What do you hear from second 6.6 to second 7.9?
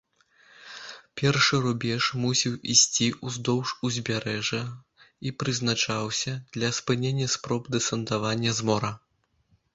спынення спроб